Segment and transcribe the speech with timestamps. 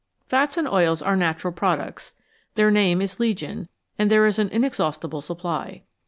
[0.25, 2.15] Fats and oils are natural products,
[2.55, 3.69] their name is legion,
[3.99, 5.83] and there is an inexhaustible supply.